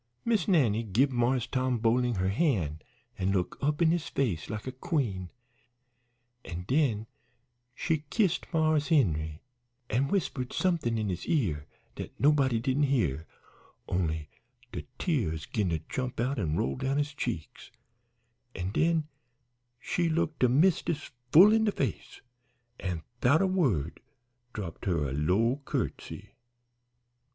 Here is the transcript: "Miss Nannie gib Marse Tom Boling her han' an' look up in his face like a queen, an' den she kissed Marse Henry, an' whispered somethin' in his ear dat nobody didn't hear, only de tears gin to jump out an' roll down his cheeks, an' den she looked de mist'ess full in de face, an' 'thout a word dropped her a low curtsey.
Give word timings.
"Miss 0.25 0.47
Nannie 0.47 0.81
gib 0.81 1.11
Marse 1.11 1.45
Tom 1.45 1.77
Boling 1.77 2.15
her 2.15 2.29
han' 2.29 2.81
an' 3.19 3.31
look 3.31 3.55
up 3.61 3.83
in 3.83 3.91
his 3.91 4.07
face 4.07 4.49
like 4.49 4.65
a 4.65 4.71
queen, 4.71 5.29
an' 6.43 6.63
den 6.63 7.05
she 7.75 8.05
kissed 8.09 8.51
Marse 8.51 8.87
Henry, 8.87 9.43
an' 9.91 10.07
whispered 10.07 10.53
somethin' 10.53 10.97
in 10.97 11.09
his 11.09 11.27
ear 11.27 11.67
dat 11.93 12.09
nobody 12.17 12.59
didn't 12.59 12.81
hear, 12.89 13.27
only 13.87 14.31
de 14.71 14.87
tears 14.97 15.45
gin 15.45 15.69
to 15.69 15.77
jump 15.87 16.19
out 16.19 16.39
an' 16.39 16.57
roll 16.57 16.75
down 16.77 16.97
his 16.97 17.13
cheeks, 17.13 17.69
an' 18.55 18.71
den 18.71 19.07
she 19.79 20.09
looked 20.09 20.39
de 20.39 20.49
mist'ess 20.49 21.11
full 21.31 21.53
in 21.53 21.65
de 21.65 21.71
face, 21.71 22.21
an' 22.79 23.03
'thout 23.21 23.43
a 23.43 23.45
word 23.45 23.99
dropped 24.51 24.85
her 24.85 25.07
a 25.07 25.13
low 25.13 25.61
curtsey. 25.63 26.31